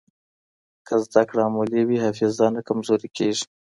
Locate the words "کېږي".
3.17-3.43